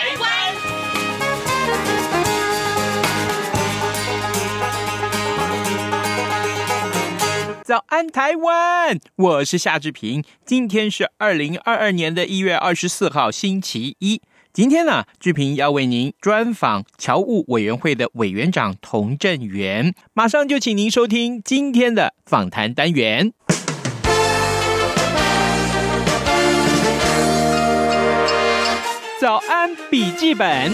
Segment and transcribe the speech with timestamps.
[0.00, 0.30] 台湾》。
[7.62, 10.24] 早安台湾，我是夏志平。
[10.46, 14.22] 今天是二零二二年的一月二十四号，星期一。
[14.54, 19.94] 今天呢，志平要为您专访侨务委员会的委员长童振源。
[20.14, 23.34] 马上就请您收听今天的访谈单元。
[29.20, 30.72] 早安笔记本，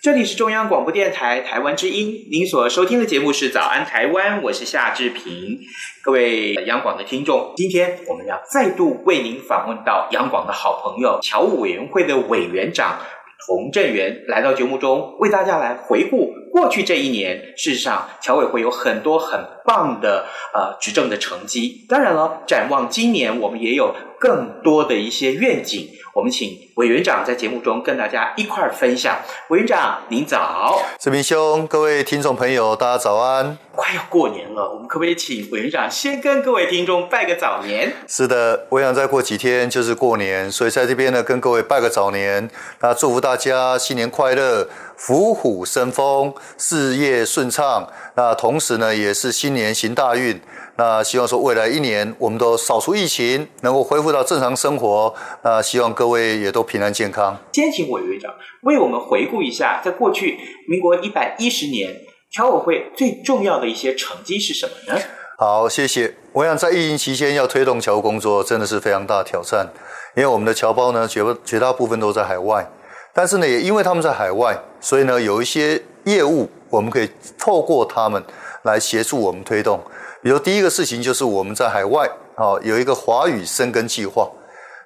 [0.00, 5.58] 这里是中央广播电台台湾之音，您所收听的节目是《早安台湾》，我是夏志平。
[6.04, 13.00] 各位央广的听众，今天我们要再度为您访问到央广的好朋友侨务委员会的委员长
[13.44, 17.54] 童振源，来到节目中为大家来回顾过去这一年。
[17.56, 21.84] 事实上，侨委会有很多很棒的呃执政的成绩。
[21.88, 23.92] 当然了，展望今年，我们也有。
[24.18, 29.18] 更多的一些愿景，我们请委员长在节目中跟大家一块儿分享。
[29.48, 30.80] 委员长，您早。
[30.98, 33.58] 志明兄，各位听众朋友，大家早安。
[33.74, 37.92] 快要过年了，我们可不可以请委员长先跟各位听众拜个早年？
[38.08, 42.48] 是的，我想再过几天就是过年，所以在这边呢，跟各位拜个早年。
[42.80, 44.66] 那祝福大家新年快乐，
[44.98, 47.88] 虎虎生风，事业顺畅。
[48.14, 50.40] 那同时呢，也是新年行大运。
[50.78, 55.14] 那希望说未来一年我们都扫除疫情，能够恢复到正常生活。
[55.42, 57.38] 那希望各位也都平安健康。
[57.52, 61.94] 先请委员长为我们回顾一下，在过去民国一百一十年，
[62.30, 65.00] 侨委会最重要的一些成绩是什么呢？
[65.38, 66.14] 好，谢谢。
[66.32, 69.68] 我想在疫情期间要推动侨务工作，真的是非常大的挑战，
[70.14, 72.70] 因为我们的侨胞呢，绝绝大部分都在海外，
[73.16, 78.22] 但是呢，也因为他们在海外，所以呢，有一些业务我们可以透过他们
[78.64, 79.80] 来协助我们推动。
[80.22, 84.30] 比如第一个事情就是我们在海外啊有一个华语生根计划，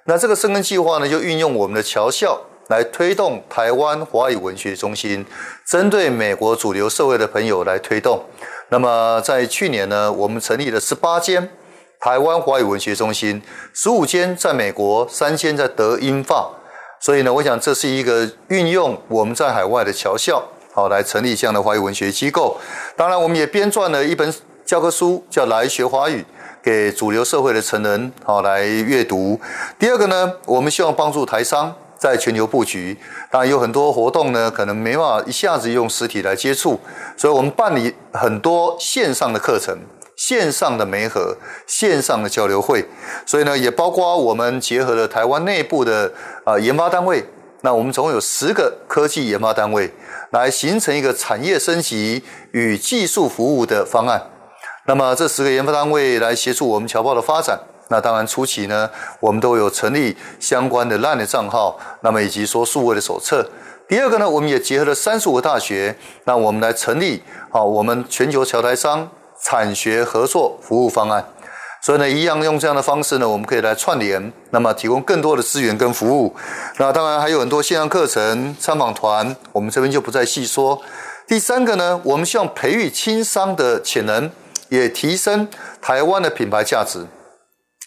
[0.05, 5.25] 那这个生根计划呢，就运用我们的侨校来推动台湾华语文学中心，
[5.67, 8.23] 针对美国主流社会的朋友来推动。
[8.69, 11.49] 那么在去年呢，我们成立了十八间
[11.99, 13.41] 台湾华语文学中心，
[13.73, 16.49] 十五间在美国，三间在德英法。
[17.01, 20.41] 所以呢，我想这是一个运用我们在海外的侨校
[20.71, 22.57] 好来成立这样的华语文学机构。
[22.95, 24.33] 当然，我们也编撰了一本。
[24.63, 26.23] 教科书叫来学华语，
[26.63, 29.37] 给主流社会的成人好来阅读。
[29.77, 32.97] 第二个呢，我们希望帮助台商在全球布局。
[33.29, 36.79] 当然有很多活动呢，可能没办法一下子用实体来接触，
[37.17, 39.77] 所以我们办理很多线上的课程、
[40.21, 42.85] 线上的媒合、线上的交流会。
[43.25, 46.11] 所以呢，也包括我们结合了台湾内部的
[46.43, 47.25] 啊研发单位。
[47.61, 49.91] 那我们总共有十个科技研发单位，
[50.29, 54.21] 来形成一个产业升级与技术服务的方案。
[54.85, 57.59] 那么这十个研发单位来协助我们侨胞的发展。
[57.89, 58.89] 那当然初期呢，
[59.19, 63.49] 我们都有成立相关的 LINE 的账号，那么以及说数位的手册。
[63.87, 67.21] 第二个呢，我们也结合了三十五个大学，那我们来成立
[67.51, 69.09] 好我们全球侨台商
[69.43, 71.25] 产学合作服务方案。
[71.81, 76.35] 所以呢，一样用这样的方式呢，我们可以来串联，那么提供更多的资源跟服务。
[76.77, 80.81] 那当然还有很多线上课程、参访团，我们这边就不再细说。
[81.27, 84.31] 第三个呢，我们希望培育轻商的潜能。
[84.71, 85.49] 也提升
[85.81, 87.05] 台湾的品牌价值。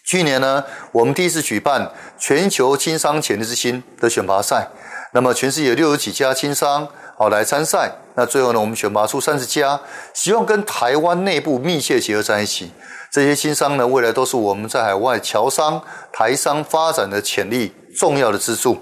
[0.04, 0.62] 去年呢，
[0.93, 4.69] 我们第一次举办全球轻商潜力之星的选拔赛，
[5.14, 7.91] 那么全世界六十几家青商好来参赛。
[8.16, 9.80] 那最后呢，我们选拔出三十家，
[10.12, 12.70] 希望跟台湾内部密切结合在一起。
[13.11, 15.81] 这些新商呢，未来都是我们在海外侨商、
[16.12, 18.76] 台商发展的潜力重要的支柱。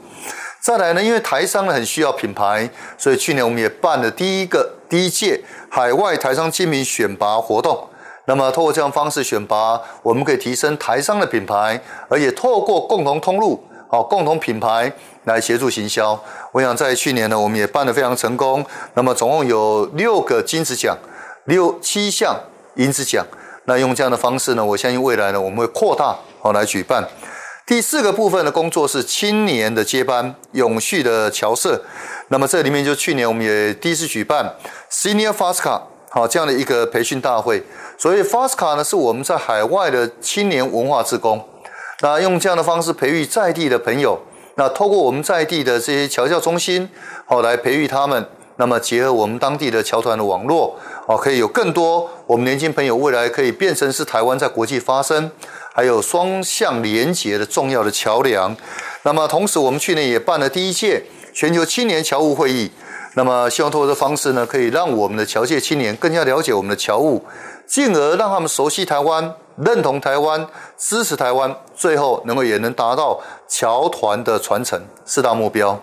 [0.63, 7.89] 再来呢，因为台商呢很需要品牌，所以去年我们也办了第一个第一届海外台商精品选拔活动。
[8.27, 13.63] 那么，透过这样方式选拔，我们可以提升台商的品牌，而且透过共同通路、
[13.93, 14.91] 好共同品牌
[15.25, 16.19] 来协助行销。
[16.51, 18.65] 我想在去年呢，我们也办得非常成功。
[18.95, 20.97] 那么总共有六个金子奖，
[21.45, 22.35] 六七项
[22.77, 23.23] 银子奖。
[23.67, 27.07] 那用这样的方式呢，我相信未来呢，我们会扩大好来举办。
[27.67, 31.85] 第四个部分的工作是青年的接班，永续的侨社。
[32.29, 34.55] 那么这里面就去年我们也第一次举办
[34.91, 37.63] Senior Fasca 好这样的一个培训大会。
[37.99, 41.47] 所以 Fasca 呢，是我们在海外的青年文化志工，
[42.03, 44.19] 那用这样的方式培育在地的朋友，
[44.57, 46.89] 那透过我们在地的这些侨教中心，
[47.25, 48.27] 好来培育他们。
[48.57, 50.77] 那么结合我们当地的侨团的网络，
[51.07, 55.31] 哦，可以有更多我们年轻朋友未来可以变成是台湾在国际发声，
[55.73, 58.55] 还有双向连结的重要的桥梁。
[59.05, 61.03] 那么同时，我们去年也办了第一届
[61.33, 62.71] 全球青年侨务会议。
[63.15, 67.25] 那么希望通过这方式呢，可以让我们的侨界青年更加了解我们的侨务，
[67.67, 70.47] 进而让他们熟悉台湾、认同台湾、
[70.79, 75.81] 支持台湾，最后能够也能达到侨团的传承四大目标。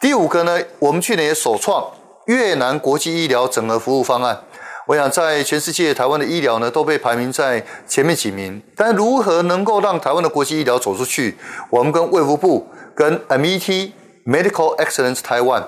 [0.00, 1.86] 第五个呢，我们去年也首创
[2.26, 4.42] 越南国际医疗整合服务方案。
[4.88, 11.38] 我想在全世界，台湾的医疗呢都被排名在前面几名，但如何能够让台湾的国际医疗走出去？
[11.70, 12.66] 我们跟卫福部、
[12.96, 13.92] 跟 MET
[14.26, 15.64] Medical Excellence Taiwan。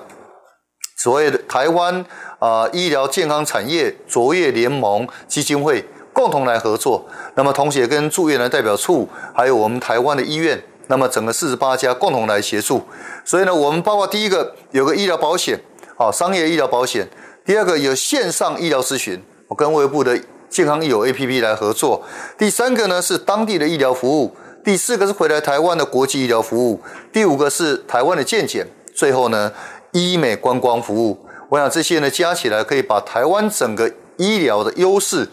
[0.97, 2.01] 所谓的台湾
[2.39, 12.81] 啊、呃、医疗健康产业卓越联盟基金会共同来合作，那么同时也跟住院的代表处，还有我们台湾的医院，那么整个四十八家共同来协助。
[13.25, 15.59] 所以呢，我们包括第一个有个医疗保险，
[15.97, 17.05] 好商业医疗保险；
[17.45, 20.17] 第二个有线上医疗咨询，我跟卫部的
[20.49, 22.01] 健康益友 APP 来合作；
[22.37, 24.33] 第三个呢是当地的医疗服务；
[24.63, 26.79] 第四个是回来台湾的国际医疗服务；
[27.11, 28.65] 第五个是台湾的健检；
[28.95, 29.51] 最后呢。
[29.91, 31.17] 医美观光服务，
[31.47, 35.25] 我想这些呢加起来可以把台湾整个医疗的优势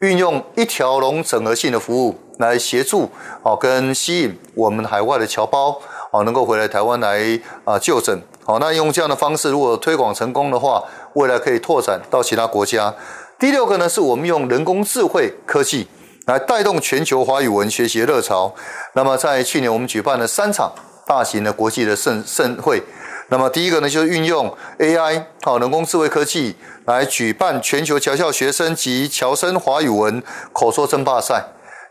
[0.00, 3.10] 运用一条龙整合性的服务来协助
[3.42, 5.76] 哦，跟吸引我们海外的侨胞
[6.12, 8.16] 哦能够回来台湾来啊就诊。
[8.44, 10.84] 好，那用这样的方式如果推广成功的话，
[11.14, 12.94] 未来可以拓展到其他国家。
[13.40, 15.88] 第六个呢，是我们用人工智慧科技
[16.26, 18.54] 来带动全球华语文学习热潮。
[18.92, 20.72] 那么在去年我们举办了三场
[21.08, 22.80] 大型的国际的盛盛会。
[23.30, 30.22] 那么第一个呢，就是运用 AI 好人工智慧科技来举办全球侨校学生及侨生华语文
[30.52, 31.44] 口说争霸赛。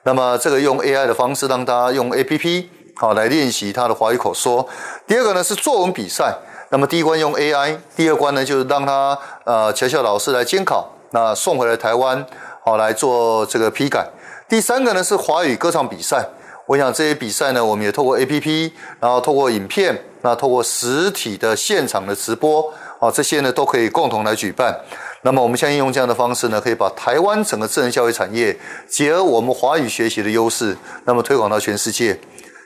[0.04, 4.68] 那么这个用 AI 的方式让大家用 APP 好来练习他的华语口说。
[5.06, 6.36] 第二个呢是作文比赛。
[6.70, 12.26] 那么第一关用 AI，第二关呢就是让他呃侨校老师来监考，那送回来台湾
[12.66, 14.06] 好来做这个批改。
[14.50, 16.28] 第三个呢是华语歌唱比赛。
[16.66, 24.78] 我想这些比赛呢，我们也透过 APP，然后透过影片，那透过实体的现场的直播，啊，这些呢都可以共同来举办。
[25.24, 32.20] 那么我们相信用这样的方式呢，可以把台湾整个智能教育产业结合我们华语学习的优势，那么推广到全世界。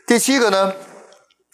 [0.05, 0.73] 第七个呢，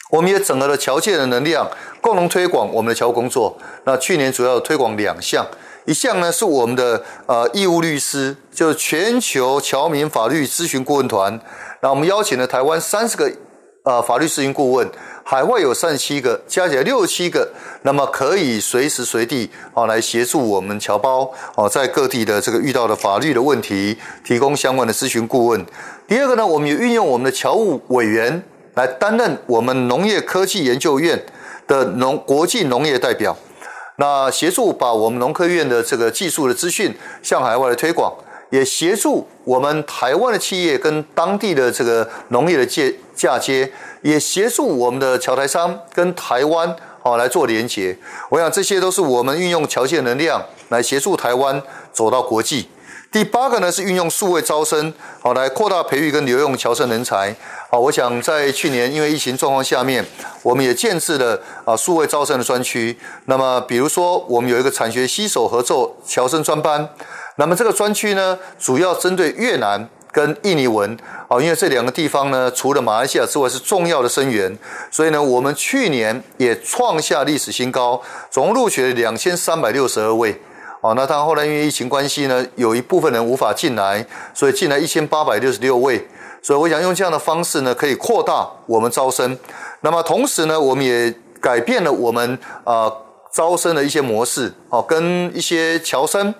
[0.09, 1.69] 我们也整合了侨界的能量，
[2.01, 3.57] 共同推广我们的侨工作。
[3.85, 5.45] 那去年主要推广两项。
[5.85, 11.39] 一项呢是我们的呃义务律师，就是全球侨民法律咨询顾问团。
[11.81, 13.31] 那我们邀请了台湾三十个
[13.87, 14.85] 呃法律咨询顾问，
[15.23, 17.47] 海外有三十七个，加起来六十七个。
[17.83, 25.65] 那么可以随时随地啊来协助我们侨胞哦，在各地的这个遇到的法律的问题，提供相关的咨询顾问。
[26.05, 28.43] 第二个呢，我们也运用我们的侨务委员
[28.73, 31.23] 来担任我们农业科技研究院
[31.65, 33.37] 的农国际农业代表。
[33.95, 36.93] 那协助把我们农科院的这个技术的资讯
[37.23, 38.13] 向海外的推广，
[38.49, 43.71] 也协助我们台湾的企业跟当地的这个农业的界嫁接，
[44.01, 47.97] 也协助我们的侨台商跟台湾好来做连结。
[48.29, 51.61] 我想这些都是我们运用侨界能量来协助台湾
[51.91, 52.69] 走到国际。
[53.09, 57.33] 第八个呢是运用数位招生，好来扩大培育跟留用侨生人才。
[57.69, 60.05] 好，我想在去年因为疫情状况下面，
[60.43, 62.97] 我们也建置了啊数位招生的专区。
[63.25, 66.87] 那么比如说，我们有一个产学携手合作侨生专班。
[67.37, 70.95] 那么这个专区呢，主要针对越南跟印尼文。
[71.27, 74.57] 啊，因为这两个地方呢，除了马来西亚之外是重要的生源，
[74.89, 78.01] 所以呢，我们去年也创下历史新高，
[78.31, 80.39] 总共录取了两千三百六十二位。
[80.81, 86.07] 好，那他后来因为疫情关系呢，有一部分人无法进来，所以进来一千八百六十六位。
[86.41, 89.37] 所以我想用这样的方式呢，可以扩大我们招生。
[89.81, 92.97] 那么同时呢，我们也改变了我们啊、呃、
[93.33, 96.33] 招生的一些模式，哦，跟一些侨生，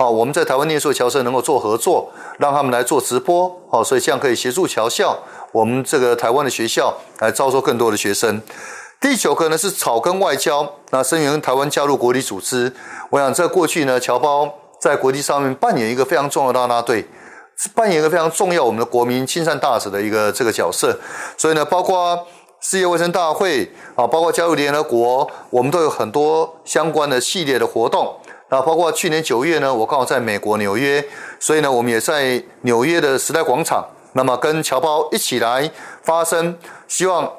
[0.00, 5.14] 好，我们在台湾念书的侨生能够做合作，让他们来做直播，好，所以这样可以协助侨校，
[5.52, 8.40] 我们这个台湾的学校来招收更多的学生。
[8.98, 12.74] 第九个呢是草根外交，那声援台湾加入国际组织。
[13.10, 17.06] 我想在过去呢，侨胞在国际上面扮演一个非常重要的啦啦队，
[17.74, 20.98] 扮演一个非常重要我们的国民亲善大使的一个这个角色。
[21.36, 22.18] 所以呢，包括
[22.62, 28.16] 世界卫生大会啊，包括加入联合国，我们都有很多相关的系列的活动。
[28.50, 31.02] 那包括去年九月呢，我刚好在美国纽约，
[31.38, 35.70] 所以呢，我们也在纽约的时代广场，那么跟侨胞一起来
[36.02, 37.32] 发声，希望。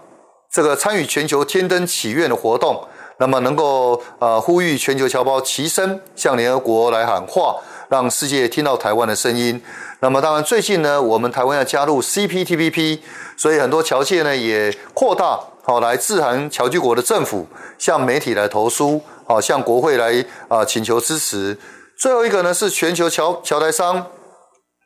[0.54, 2.86] 这个参与全球天灯祈愿的活动，
[3.20, 7.56] 那么能够呃呼吁全球侨胞齐声向联合国来喊话，
[7.88, 9.64] 让世界听到台湾的声音。
[10.02, 13.00] 那么当然最近呢，我们台湾要加入 CPTPP，
[13.38, 21.58] 所以很多侨界呢也扩大好来致函侨居国的政府，向媒体来投书，好向国会来啊请求支持。
[21.98, 24.06] 最后一个呢是全球侨侨台商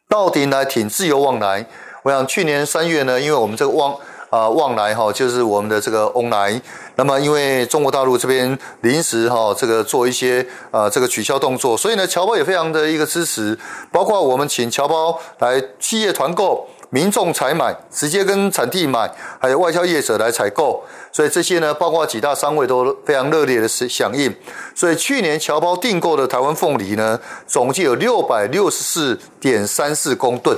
[0.07, 1.65] 到底来挺自由往来。
[2.03, 3.97] 我想去年三月呢，因为我们这个旺
[4.29, 6.61] 啊旺来哈，就是我们的这个往来，
[6.97, 13.57] 那么因为中国大陆这边临时哈这个做一些啊这个取消动作，所以呢侨胞也非常的一个支持，
[13.91, 16.67] 包括我们请侨胞来企业团购。
[16.95, 24.33] 民众采买，直接跟产地买，还有外销业者来采购，所以这些呢，包括几大商会都非常热烈的响应。
[24.73, 30.57] 所以去年侨胞订购的台湾凤梨呢，总计有六百六十四点三四公吨。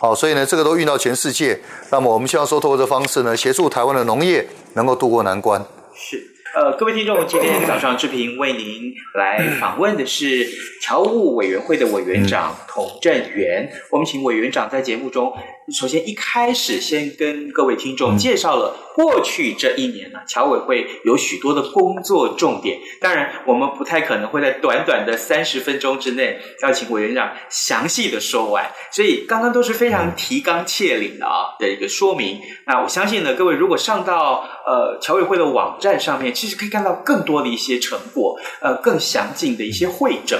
[0.00, 1.56] 好，所以呢，这个都运到全世界。
[1.90, 4.44] 那么我们希望说，透过这方式呢，协助台湾的农业
[4.74, 5.64] 能够渡过难关。
[5.94, 6.37] 是。
[6.58, 10.44] 呃，各位听众，今天早上志平为您来访问的是
[10.82, 13.70] 侨务委员会的委员长童振源。
[13.92, 15.32] 我们请委员长在节目中，
[15.72, 22.76] 首先一开始先跟各位听众介绍了过去这一年呢，侨委会有许多的工作重点。
[23.00, 32.40] 当然，我们不太可能会在短短的三十分钟之内要请委员长详细的说完，所以刚刚都是非常提纲挈领的啊的一个说明。
[32.66, 40.38] 那我相信呢，各位如果上到呃侨委会的网站上面，其实可以看到更多的一些成果，呃，更详尽的一些会诊。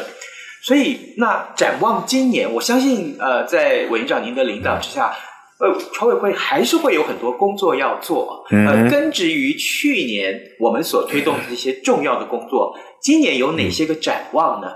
[0.60, 5.14] 所以，那展望今年，我相信，呃，在委员长您的领导之下，
[5.60, 8.44] 呃，侨委会还是会有很多工作要做。
[8.50, 14.68] 呃，根植于去年我们所推动的这些重要的工作，今年有哪些个展望呢？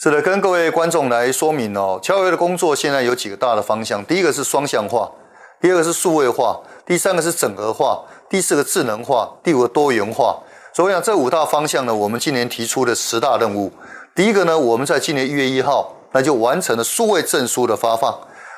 [0.00, 5.10] 是的，跟各位观众来说明哦，侨委会的工作现在有几个大的方向，第一个是双向化，
[5.60, 10.38] 第二个是数位化，第三个是整合化，第四个智能化，第五个多元化。
[10.76, 13.72] 所以我想这五大方向呢，我们今年提出的十大任务。
[14.14, 18.14] 第一个呢，我们在今年一月一号，那就完成了数位证书的发放。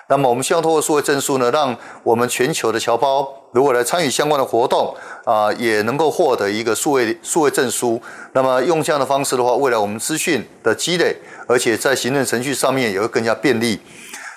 [0.09, 4.93] 那么我们希望通过数位证书呢，让我们全球的侨胞如果来参与相关的活动
[5.25, 8.03] 啊，也能够获得一个数位数位证书。
[8.33, 13.79] 那么用这样的方式的话，未来我们资讯的积累，而且在行政程序上面也会更加便利。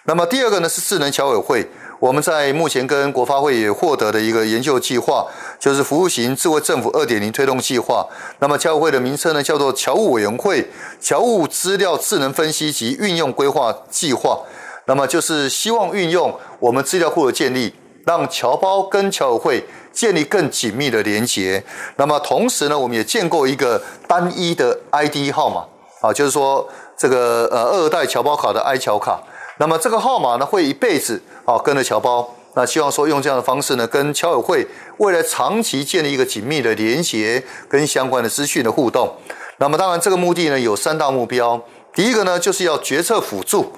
[0.04, 1.68] 那么第二个呢，是智能侨委会。
[2.02, 5.24] 我们在目前跟国发会也获得的一个研究计划，
[5.60, 8.04] 就是服务型智慧政府二点零推动计划。
[8.40, 10.68] 那么侨委会的名称呢，叫做侨务委员会
[11.00, 14.40] 侨务资料智能分析及运用规划计划。
[14.86, 17.72] 那么就是希望运用我们资料库的建立，
[18.08, 21.64] 让侨胞跟侨委会建立更紧密的连结。
[21.98, 25.64] 那么同时呢，我们也建构一个单一的 ID 号码
[26.02, 26.68] 啊，就是说
[26.98, 29.22] 这个呃二代侨胞卡的 i 侨卡。
[29.62, 32.28] 那么这个号码呢，会一辈子啊跟着侨胞。
[32.56, 39.16] 那希望说用这样的方式呢，跟侨委会未来长期建立一个紧密的连结跟相关的资讯的互动。
[39.58, 41.62] 那么当然这个目的呢，有三大目标。
[41.94, 43.72] 第一个呢，就是要决策辅助，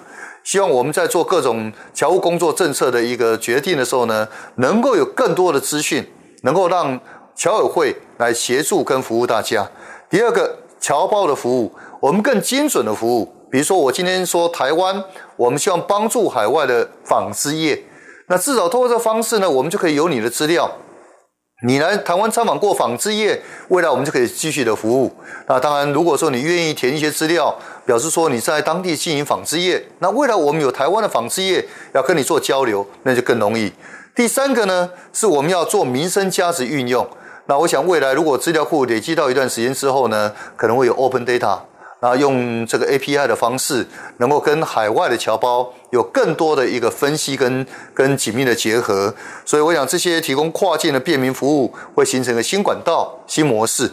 [0.46, 4.26] 希望我们在做各种侨务工作政策的一个决定的时候呢，
[4.56, 6.10] 能够有更多的资讯，
[6.44, 6.98] 能够让
[7.36, 9.70] 侨委会来协助跟服务大家。
[10.10, 13.36] 第二个，侨胞的服务，我们更精准的服务。
[13.54, 15.04] 比如说，我今天说台湾，
[15.36, 17.80] 我们希望帮助海外的纺织业，
[18.28, 20.68] 那至少通过这方式呢，我们就可以有你的资料，
[21.68, 25.16] 你来台湾参访过纺织业，未来我们就可以继续的服务。
[25.48, 27.56] 那当然，如果说你愿意填一些资料，
[27.86, 33.72] 表示说你在当地经营纺织业，那未来我们有台湾的纺织业要跟你做交流，那就更容易。
[34.16, 37.08] 第三个呢，是我们要做民生价值运用。
[37.46, 41.60] 那我想未来如果资料库累积到一段时间之后呢，可能会有 open data。
[42.04, 53.90] 啊，用这个 API 的方式，能够跟海外的侨胞有更多的一个分析跟跟紧密的结合，所以我想这些提供跨境的便民服务，会形成一个新管道、新模式。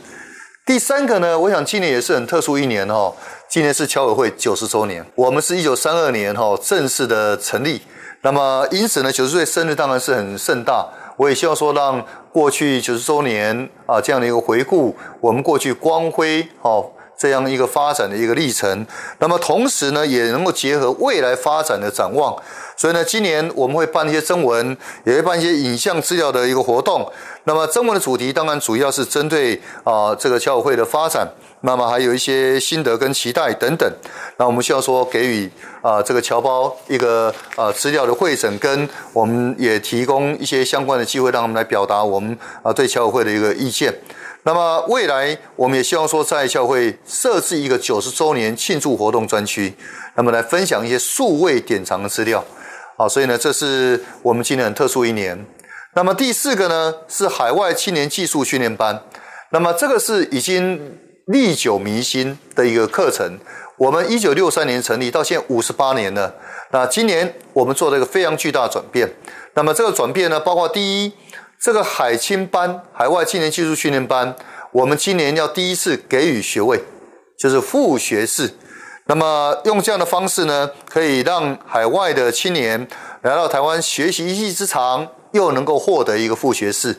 [0.66, 3.12] 第三个呢，我想今年也是很特殊一年哈，
[3.48, 7.80] 今年是侨委会九十周年，我们是一九三二年哈正式的成立，
[8.22, 10.84] 那么因此呢，九十岁生日当然是很盛大，
[11.16, 16.90] 我也希望说让过去九十周年啊这样的一个回顾，我们过去光辉哦。
[17.20, 18.86] 这样一个发展的一个历程，
[19.18, 22.34] 那么同时呢，也能够结合未来发展的展望。
[22.74, 24.74] 所以呢，今年我们会办一些征文，
[25.04, 27.06] 也会办一些影像资料的一个活动。
[27.44, 31.28] 那么征文的主题当然主要是针对啊、这个侨委会的发展，
[31.60, 33.86] 那么还有一些心得跟期待等等。
[34.38, 35.50] 那我们需要说给予
[35.82, 43.94] 啊、这个侨胞一个啊、资料的会诊，跟我们也提供一些相关的机会，让他们来表达我们啊对侨委会的一个意见。
[44.42, 49.74] 那么未来，我们也希望说，在侨会设置一个九十周年庆祝活动专区，
[50.16, 52.42] 那么来分享一些数位典藏的资料。
[52.96, 55.44] 好，所以呢，这是我们今年很特殊一年。
[55.94, 59.02] 那么第四个呢，是海外青年技术训练班。
[59.50, 63.38] 那么这个是已经历久弥新的一个课程。
[63.76, 66.34] 我们一九六三年成立，到现在五十八年了。
[66.70, 69.06] 那今年我们做了一个非常巨大的转变。
[69.54, 71.12] 那么这个转变呢，包括第一。
[71.62, 74.34] 这个海青班海外青年技术训练班，
[74.72, 76.82] 我们今年要第一次给予学位，
[77.38, 78.50] 就是副学士。
[79.04, 82.88] 那么用这样的方式呢，可以让海外的青年
[83.20, 86.96] 来到台湾学习一技之长，又能够获得一个副学士。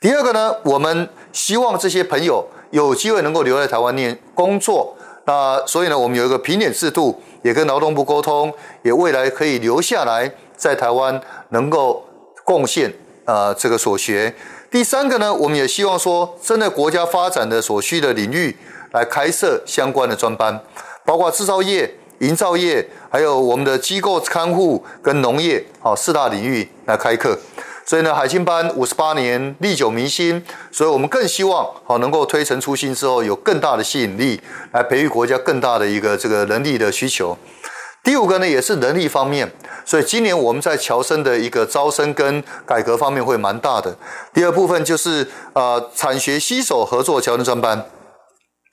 [0.00, 4.96] 第二个呢，我们希望这些朋友有机会能够留在台湾念工作。
[5.26, 8.50] 那所以呢，我们有一个评点制度，也跟劳动部沟通，
[8.82, 12.02] 也未来可以留下来在台湾能够
[12.46, 12.90] 贡献
[13.30, 14.34] 啊这个所学。
[14.70, 18.56] 第三个呢，我们也希望说，针对国家发展的所需的领域
[18.92, 20.60] 来开设相关的专班。
[21.04, 27.38] 包括制造业、营造业，还有我们的机构看护跟农业，好四大领域来开课。
[27.84, 34.40] 所以呢，海青班五十八年历久弥新，所以我们更希望好能够推陈出新之后，有更大的吸引力，
[34.72, 37.36] 来培育国家更大的一个这个人力的需求。
[38.02, 39.52] 第五个呢，也是能力方面，
[39.84, 43.94] 所以今年我们在侨生的一个招生跟改革方面会蛮大的。
[44.32, 47.86] 第二部分就是呃产学携手合作侨生专班。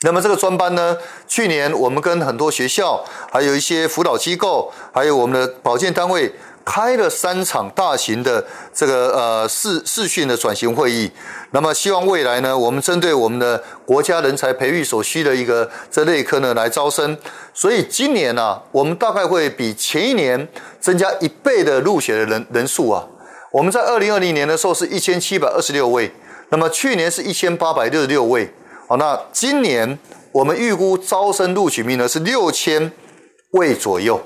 [0.01, 0.95] 那么这个专班呢，
[1.27, 6.31] 去年我们跟很多学校，还有一些辅导机构，还有我们的保健单位，
[6.67, 11.09] 开了三场大型的这个呃视视讯的转型会议。
[11.51, 17.17] 那么希望未来呢，我们针对我们的国家人才培育所需的一个这类科呢来招生。
[17.53, 20.45] 所以今年呢、啊，我们大概会比前一年
[20.81, 23.07] 增加一倍的入学的人人数啊。
[23.53, 26.11] 我们在二零二零年的时候是一千七百二十六位，
[26.49, 28.53] 那么去年是一千八百六十六位。
[28.89, 29.97] 好，那今年
[30.33, 32.91] 我们预估招生录取名额是六千
[33.51, 34.21] 位左右，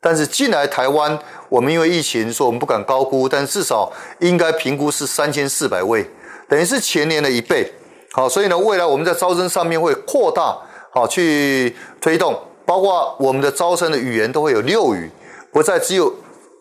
[0.00, 1.18] 但是进来台湾，
[1.50, 6.08] 我们因为疫情，说我们不敢高估，但至少应该评估是三千四百位，
[6.48, 7.70] 等于是前年的一倍。
[8.12, 10.56] 好，所以呢，未来我们在招生上面会扩大，
[10.90, 15.10] 好去推动，包括我们的招生的语言都会有六语，
[15.52, 16.12] 不再只有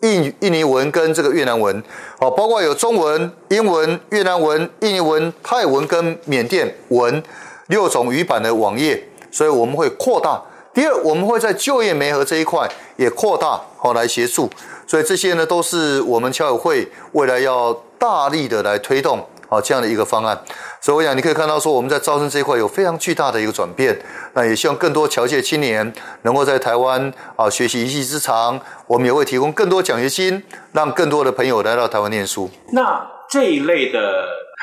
[0.01, 1.83] 印印尼文跟这个越南文，
[2.19, 7.21] 好，包括有中文、英文、越南文、印尼文、泰文跟缅甸文
[7.67, 10.41] 六种语版的网页，所以我们会扩大。
[10.71, 14.47] 第二，我们会在就业媒合这一块也扩大，好来协助。
[14.89, 19.23] 所以这些呢，都是我们侨委会未来要大力的来推动。
[19.49, 20.39] 啊，这样的一个方案，
[20.79, 23.99] 所以我想你可以看到说，我们在招生这一块有非常巨大的一个转变。
[24.35, 32.47] 那也希望更多侨界青年能够在台湾啊学习一技之长，我们也会提供更多奖学金，让更多的朋友来到台湾念书。
[32.73, 33.99] 那这一类的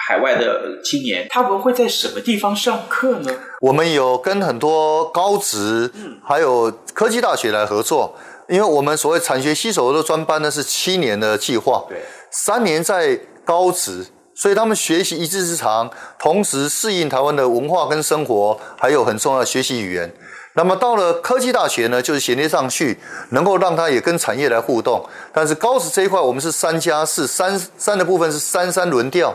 [0.06, 3.32] 海外的青年，他们会在什么地方上课呢？
[3.60, 5.90] 我们有跟很多高职，
[6.22, 8.14] 还有科技大学来合作，
[8.48, 11.98] 因为我们所谓产学携手的专班呢是七年的计划，对，
[12.30, 14.06] 三年在高职。
[14.38, 20.12] 所以他们学习一技之长，同时适应台湾的文化跟生活，还有很重要的学习语言。
[20.52, 22.98] 那么到了科技大学呢，就是衔接上去，
[23.30, 25.02] 能够让他也跟产业来互动。
[25.32, 29.34] 但是高职这一块，我们是三加四，三三的部分是三三轮调，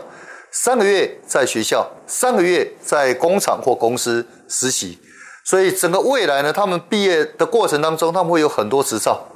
[0.52, 5.00] 三个月在学校，三个月在工厂或公司实习。
[5.44, 9.26] 所以整个未来呢，他们毕业的过程当中，他们会有很多执照、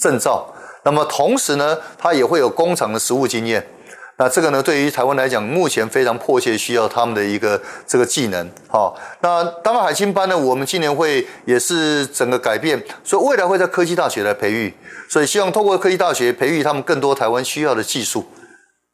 [0.00, 0.46] 证照。
[0.84, 3.66] 那么同时呢，他也会有工厂的实务经验。
[4.16, 8.50] 那这个呢，对于台湾来讲，目前非常迫切需要他们的一个这个技能。
[8.68, 14.74] 好，那当然海青班呢，我们今年会也是整个改变，所以未来会在科技大学来培育，
[15.08, 18.26] 所以希望透过科技大学培育他们更多台湾需要的技术。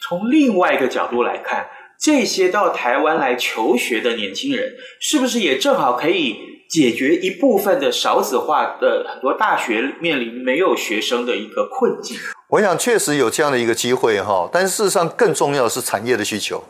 [0.09, 1.66] 从另外一个角度来看，
[2.00, 6.37] 这些到台湾来求学的年轻人，是不是也正好可以
[6.68, 12.16] 解决一部分的少子化的很多大学面临没有学生的一个困境？
[12.48, 16.62] 我想确实有这样的一个机会哈，但事实上更重要的是产业的需求。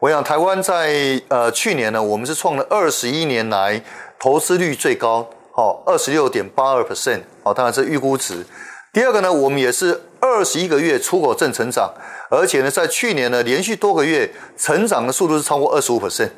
[0.00, 3.82] 我想台湾在呃去年呢，我们是创了二十一年来
[4.20, 8.46] 投资率最高，好二十六点八二 percent，好当然是预估值。
[8.92, 11.92] 第二个呢，我们也是二十一个月出口正成长，
[12.30, 16.30] 而且呢在去年呢连续多个月成长的速度是超过二十五 percent。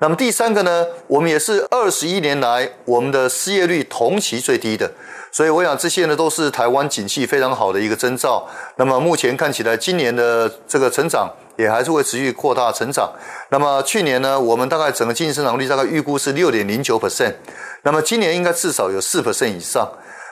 [0.00, 4.90] 那么第三个呢，我们也是二十一年来我们的失业率同期最低的。
[5.30, 8.48] 所以我想这些呢都是台湾景气非常好的一个征兆。
[8.76, 13.12] 那么目前看起来，今年的这个成长也还是会持续扩大成长。
[13.50, 17.34] 那么去年呢，我们大概整个经济增长率大概预估是六点零九 percent。
[17.82, 19.86] 那么今年应该至少有四 percent 以上。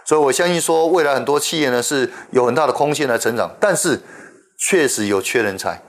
[0.04, 4.00] 所以我相信说，未来很多企业呢是有很大的空间来成长，但是
[4.56, 5.82] 确实有缺人才。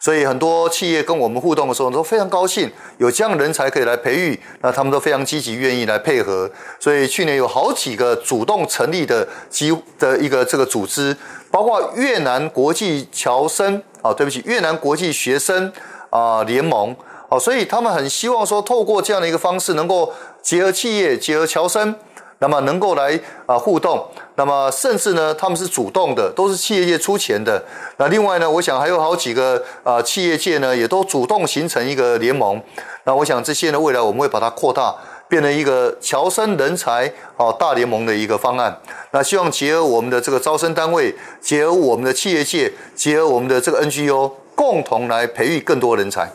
[0.00, 6.50] 所以很多企业跟我们互动的时候都非常高兴，有这样的人才可以来培育，那他们都非常积极愿意来配合。
[6.78, 11.14] 所以去年有好几个主动成立的机的一个这个组织，
[11.50, 15.70] 包括越南国际侨生啊，对不起，越南国际学生
[16.08, 16.96] 啊联盟
[17.28, 20.10] 啊，所以他们很希望说，透过这样的一个方式，能够
[20.40, 21.94] 结合企业、结合侨生，
[22.40, 27.62] 那么能够来啊互动，那么甚至呢，他们是主动的，都是企业界出钱的。
[27.98, 32.60] 那另外呢，我想还有好几个啊企业界呢，也都主动形成一个联盟。
[33.04, 34.94] 那我想这些呢，未来我们会把它扩大，
[35.28, 38.80] 变成一个侨生人才啊大联盟的一个方案。
[39.10, 46.32] 那希望结合我们的这个招生单位，结合我们的企业界，结合我们的这个 NGO，共同来培育更多人才。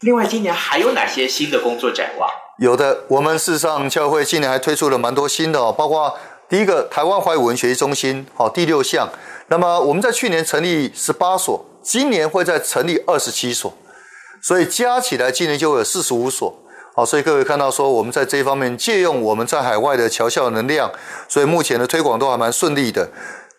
[0.00, 2.28] 另外，今年还有哪些新的工作展望？
[2.58, 6.14] 有的，我们事实上教会今年还推出了蛮多新的哦，包括
[6.48, 9.06] 第一个台湾华语文学习中心，好，第六项。
[9.48, 13.70] 那么我们在去年成立十八所，今年会再成立二十七所，
[14.42, 16.54] 所以加起来今年就会有四十五所。
[16.94, 20.90] 好，所以各位看到说，我们在这一方面借用我们在海外的侨校能量，
[21.28, 23.06] 所以目前的推广都还蛮顺利的。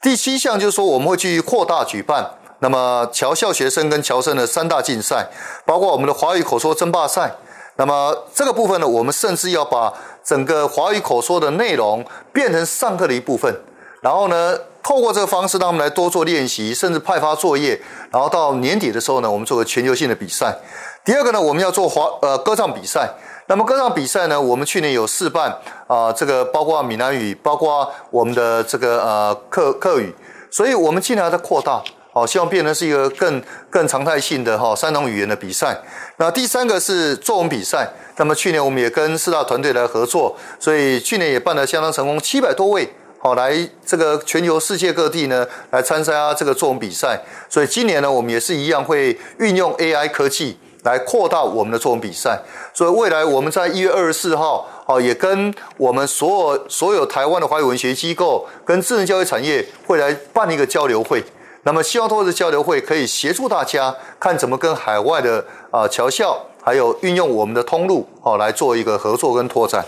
[0.01, 2.27] 第七项就是说，我们会继续扩大举办，
[2.61, 5.27] 那么侨校学生跟侨生的三大竞赛，
[5.67, 7.31] 包括我们的华语口说争霸赛。
[7.77, 13.55] 那么这个部分呢，我们甚至要把整个华语口说的内容变成上课的一部分，
[14.01, 17.79] 然后呢，透过这个方式让他们来多做练习，甚至派发作业，
[18.11, 20.57] 然后到年底的时候呢，我们做个全球性的比赛。
[21.05, 23.09] 第二个呢，我们要做华呃歌唱比赛。
[23.49, 30.13] 那么歌唱比赛呢，我们去年有试办啊、这个包括闽南语，包括我们的这个呃客客语，
[30.51, 31.81] 所以我们尽量在扩大。
[32.17, 35.79] 好，希望变成是一个更更常态性的哈三种语言的比赛。
[36.17, 37.87] 那第三个是作文比赛。
[38.15, 47.21] 那么去年我们也跟四大团队来合作，所以去年也办得相当成功，七百多位好来这个全球世界各地呢来参加这个作文比赛。
[47.47, 52.41] 所以今年呢，我们也是一样会运用 AI 科技来扩大我们的作文比赛。
[52.73, 61.23] 所以未来我们在一月二十四号，好也跟我们所有所有台湾的华语文学机构跟智能教育产业会来办一个交流会。
[61.67, 69.85] 那么，希望通过这交流会可以协助大家看怎么跟海外的啊侨校，还有运用我们的通路哦来做一个合作跟拓展。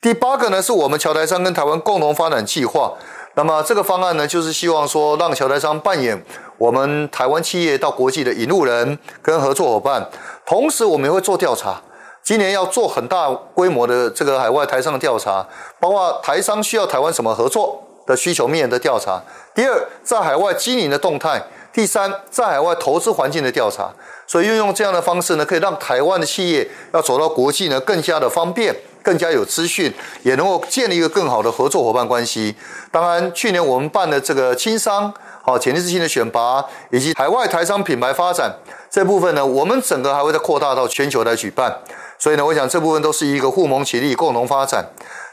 [0.00, 2.94] 第八个呢，是我们侨台商跟台湾共同发展计划。
[3.34, 6.24] 那么这个方案呢，就是希望说让侨台商扮演
[6.56, 10.08] 我们台湾企业到国际的引路人跟合作伙伴。
[10.46, 11.82] 同时，我们也会做调查，
[12.22, 15.46] 今年要做很大规模的这个海外台商的调查，
[15.78, 19.22] 包括台商需要台湾什么合作的需求面的调查。
[19.54, 21.38] 第二，在海外经营的动态；
[21.72, 23.90] 第三，在海外投资环境的调查。
[24.26, 29.92] 所以运用这样的方式呢，可以让台湾的企业要走到国际呢更加的方便，更加有资讯，
[30.22, 32.54] 也能够建立一个更好的合作伙伴关系。
[32.90, 38.54] 当然，去年我们办的这个轻商好潜力之星的选拔，以及海外台商品牌发展
[38.90, 41.74] 这部分呢，我们整个还会再扩大到全球来举办。
[42.18, 44.84] 所以呢，我想这部分都是一个互盟协力、共同发展。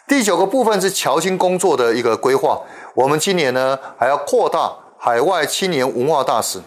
[0.07, 2.61] 第九个部分是侨青工作的一个规划。
[2.93, 6.61] 我们今年呢，还要扩大海外青年文化大使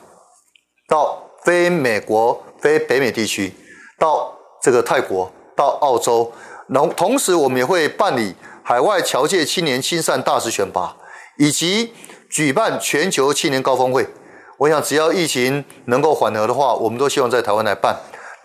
[0.88, 3.54] 到非美国、非北美地区，
[3.98, 6.32] 到这个泰国、到澳洲。
[6.72, 10.94] 同同时，我们也会办理海外侨界青年亲善大使选拔，
[11.38, 11.94] 以及
[12.28, 14.06] 举办全球青年高峰会。
[14.58, 17.96] 我想，只要疫情能够缓和的话，我们都希望在台湾来办。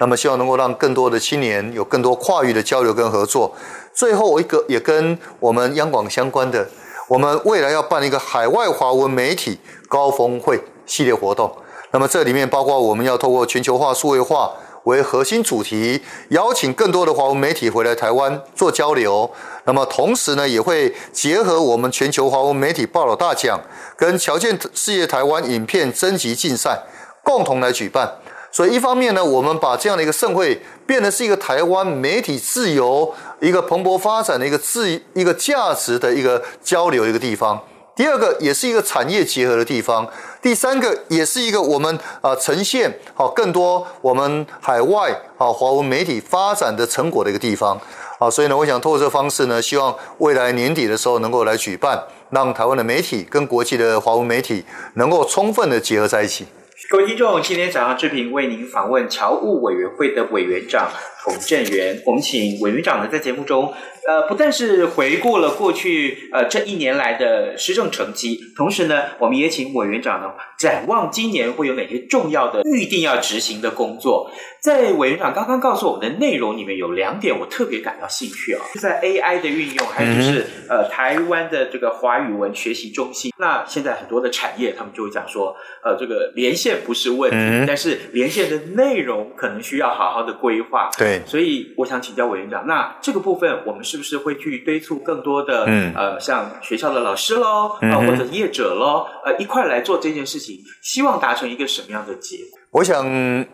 [0.04, 3.56] 那么，希望能够让更多的青年有更多跨域的交流跟合作。
[3.94, 6.68] 最后，一个也跟我们央广相关的。
[7.08, 11.50] 我们未来要办一个海外华文媒体高峰会系列活动，
[11.92, 14.52] 那么这里面包括我们要透过全球化、数位化
[14.84, 19.32] 为核心主题，邀请更多的华文媒体回来台湾做交流。
[19.64, 23.58] 那么同时呢，也会结合我们全球华文媒体报道大奖
[23.96, 26.84] 跟侨建事业台湾影片征集竞赛，
[27.24, 28.18] 共同来举办。
[28.54, 37.60] 所以一方面呢，我们把这样的一个盛会变得是一个台湾媒体自由、一个蓬勃发展的一个自一个价值的一个交流一个地方。
[37.96, 40.08] 第二个，也是一个产业结合的地方。
[40.40, 47.76] 第三个，也是一个我们啊呈现好更多我们海外啊华文媒体发展的成果的一个地方。
[48.20, 54.64] 啊，所以呢，我想透过这个方式呢，希望未来年底的时候能够来举办，让台湾的媒体跟国际的华文媒体
[54.94, 56.46] 能够充分的结合在一起。
[56.90, 60.92] 各位听众，今天早上志平为您访问侨务委员会的委员长
[61.24, 63.74] 冯正元，我们请委员长呢在节目中，
[64.08, 74.30] 呃，不但是回顾了过去呃这一年来的施政成绩，同时呢，我们也请委员长呢展望今年会有哪些重要的预定要执行的工作。
[74.62, 83.32] 在委员长刚刚告诉我们的内容里面有两点，我特别感到兴趣啊，是在 AI 的运用，还有就是呃台湾的这个华语文学习中心。
[83.38, 90.90] 那现在很多的产业，他们就会讲说，呃，这个连线不是问题，但是连线的内容可能需要好好的规划。
[90.98, 91.13] 对。
[91.20, 102.60] 对，所以我想请教委员长，那这个部分我们是不是会去敦促更多的，嗯，呃，像学校的老师喽，啊，或者业者喽，呃，一块来做这件事情，希望达成一个什么样的结果？
[102.72, 103.06] 我想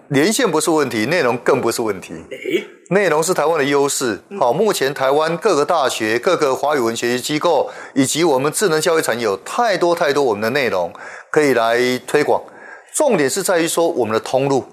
[0.07, 2.13] 连线不是问题，内容更不是问题。
[2.31, 4.17] 诶，内容是台湾的优势。
[4.39, 10.93] 好，目前台湾各个大学、各个华语文学习机构以及我们智能教育产业有太多太多我们的内容
[11.29, 12.41] 可以来推广。
[12.95, 14.63] 重点是在于说我们的通路、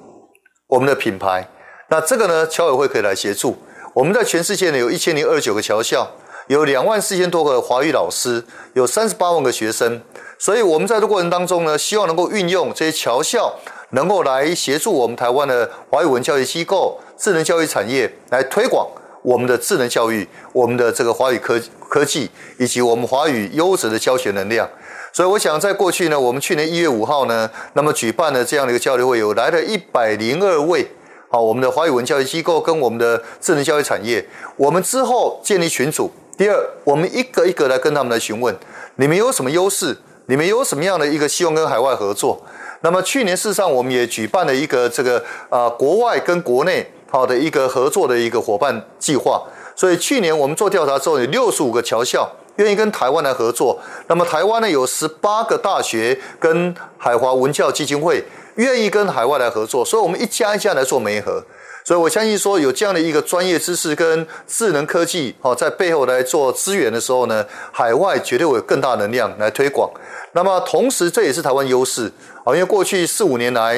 [0.68, 1.49] 我们的品牌。
[1.88, 3.57] 那这个呢，侨委会可以来协助。
[3.94, 6.11] 我们在全世界呢有一千零二十九个侨校，
[6.49, 8.44] 有两万四千多个华语老师，
[8.75, 10.01] 有三十八万个学生。
[10.38, 13.55] 所以我们在这过程当中呢，希望能够运用这些侨校。
[13.90, 18.85] 能够来协助我们台湾的华语文教育机构、智能教育产业来推广
[19.22, 24.68] 我们的智能教育、我们的这个华语科科技以及我们华语优质的教学能量。
[25.12, 30.90] 所以，我想在过去呢，我们去年一月五号呢，那么举办了这样的一个交流会，有来了一百零二位
[31.37, 34.27] 啊，我们的华语文教育机构跟我们的智能教育产业。
[34.57, 36.11] 我们之后建立群组。
[36.38, 38.55] 第二，我们一个一个来跟他们来询问，
[38.96, 39.94] 你们有什么优势？
[40.29, 42.40] 你们有什么样的一个希望跟海外合作？
[42.81, 49.42] 那么去年事实上我们也举办了一个这个啊、国外跟国内好的一个合作的一个伙伴计划，
[49.75, 53.79] 所以去年我们做调查之后，有六十五个侨校愿意跟台湾来合作。
[54.09, 58.22] 那么台湾呢有十八个大学跟海华文教基金会
[58.57, 61.45] 愿意跟海外来合作，所以我们一家一家来做媒合。
[61.85, 69.88] 所以我相信说有这样的一个专业知识跟智能科技哦在背后来做资源的时候呢，海外绝对会有更大能量来推广。
[70.33, 72.11] 那么同时这也是台湾优势。
[72.45, 73.77] 啊，因为过去四五年来，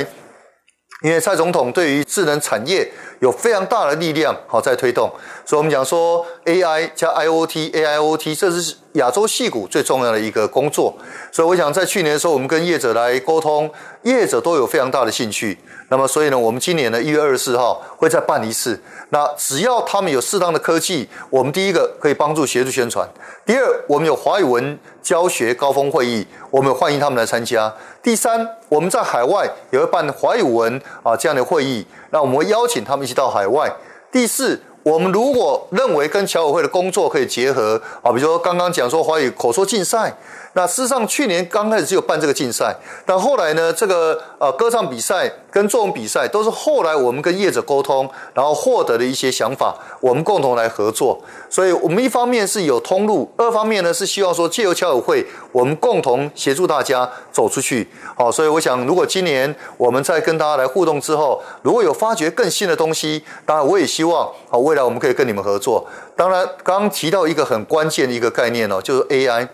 [1.02, 5.10] 因为蔡总统对于智能产业有非常大的力量，好在推动，
[5.44, 10.94] 所以我们讲说 AI 加 IoT，AIoT，这是亚洲矽谷最重要的一个工作。
[11.32, 13.70] 所以我想在去年的时候，我们跟业者来沟通，
[14.02, 15.58] 业者都有非常大的兴趣。
[15.90, 18.78] 那么所以呢，我们今年的一月二十四号会再办一次。
[19.10, 23.08] 那只要他们有适当的科技，我们第一个可以帮助协助宣传。
[23.46, 27.74] 第二，我们有华语文教学高峰会议，我们欢迎他们来参加。
[28.02, 33.70] 第三，我们在海外也会办华语文啊这样的会议，那我们会邀请他们一起到海外。
[34.10, 40.16] 第四，我们如果认为跟侨委会的工作可以结合啊，比如说刚刚讲说华语口说竞赛。
[40.58, 42.74] 那事实上，去年刚开始只有办这个竞赛，
[43.06, 51.16] 但后来呢，这个呃歌唱比赛跟作文比赛都是后来我们跟业者沟通，然后获得的一些想法，我们共同来合作。
[51.48, 57.88] 所以，我们一方面是有通路，二方面呢是希望说借由侨委会，我们共同协助大家走出去。
[58.16, 65.86] 好，所以我想，如果今年我们在跟大家来互动之后，如果有发掘更新的东西，当然我也希望好未来我们可以跟你们合作。
[66.16, 69.46] 当然，刚刚提到一个很关键的一个概念哦，就是 AI。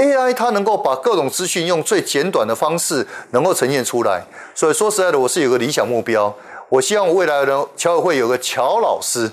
[0.00, 6.34] AI 它能够把各种资讯用最简短的方式能够呈现出来，所以说实在的，我是有个理想目标，
[6.70, 9.30] 我希望未来的侨委会有个乔老师，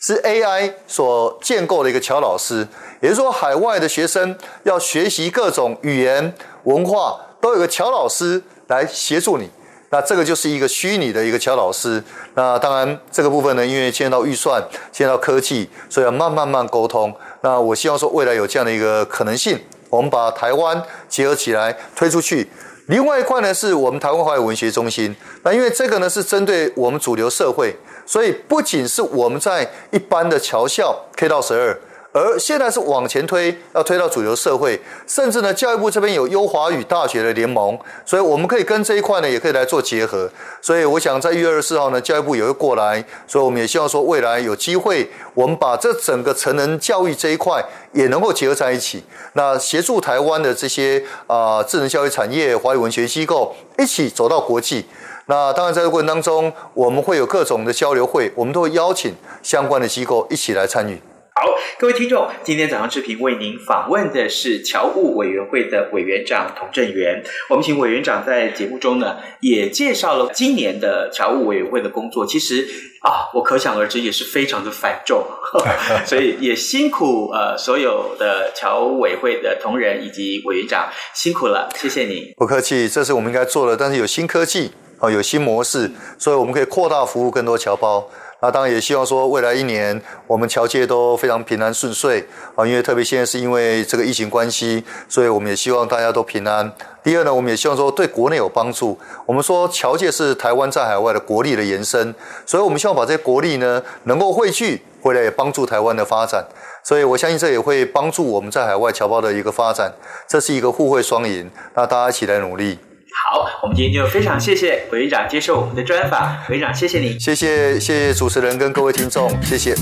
[0.00, 2.64] 是 AI 所建构的一个乔老师，
[3.00, 9.50] 也就是说，海外的学生要学习各种语言文化，都有个乔老师来协助你，
[9.90, 12.00] 那这个就是一个虚拟的一个乔老师。
[12.34, 17.12] 那当然这个部分呢，因为牵到预算，牵到科技，所以要慢慢慢沟通。
[17.40, 19.58] 那我希望说未来有这样的一个可能性。
[19.96, 22.46] 我们把台湾结合起来推出去，
[22.86, 25.16] 另外一块呢是我们台湾华语文学中心。
[25.42, 31.80] 那因为这个呢是针对我们主流社会，所以不仅是我们在一般的侨校 K 到十二。
[32.16, 40.26] 而现在是往前推，要推到主流社会，甚至呢，教育部这边有优华语大学的联盟，所以我们可以跟这一块呢，也可以来做结合。
[40.62, 54.86] 所以我想在一月二十四号呢，教育部也会过来，所以我们也希望说，未来有机会，我们把这整个成人教育这一块也能够结合在一起，那协助台湾的这些啊、智能教育产业、华语文学机构一起走到国际。
[55.26, 60.98] 那当然在这个过程当中，我们会有各种的交流会，我们都会邀请相关的机构一起来参与。
[61.38, 67.22] 好，各位听众，今天早上视频为您访问的是侨务委员会的委员长童振源。
[67.50, 72.24] 我们请委员长在节目中呢，也介绍了今年的侨务委员会的工作。
[72.24, 72.66] 其实
[73.02, 75.26] 啊，我可想而知，也是非常的繁重，
[76.08, 82.32] 所以也辛苦呃所有的侨委会的同仁以及委员长辛苦了，谢谢你。
[82.38, 84.70] 不客气，这是我们应该做的，但是有新科技
[85.00, 88.08] 哦，有新模式，所以我们可以扩大服务更多侨胞。
[88.40, 92.22] 那当然也希望说，未来一年我们侨界都非常平安顺遂
[92.54, 92.66] 啊！
[92.66, 96.70] 因为特别现在是因为这个疫情关系，所以我们也希望大家都平安。
[97.02, 98.98] 第二呢，我们也希望说对国内有帮助。
[99.24, 106.44] 我们说侨界是台湾在海外的国力的延伸，所以我们希望把这些国力呢能够汇聚回来，也帮助台湾的发展。
[106.84, 109.90] 所以我相信这也会帮助我们在海外侨胞的一个发展，
[110.28, 111.50] 这是一个互惠双赢。
[111.74, 112.78] 那大家一起来努力。
[113.24, 119.74] 好，我们今天就非常谢谢委员长接受我们的专访，委员长谢谢你，谢谢谢谢主持人跟各位听众，谢谢。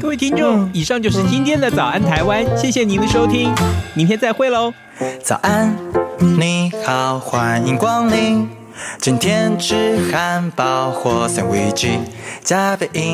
[0.00, 3.52] 各位听众，以上就是今天的早安台湾，谢谢您的收听，
[3.94, 4.72] 明天再会喽。
[5.22, 5.76] 早安，
[6.38, 8.48] 你好，欢迎光临，
[8.98, 11.88] 今天吃汉堡或三明治
[12.42, 13.02] 加杯饮。